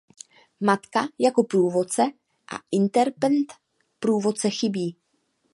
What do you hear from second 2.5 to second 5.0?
a interpret průvodce chybí.